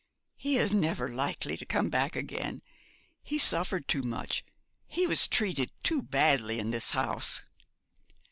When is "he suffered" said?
3.21-3.87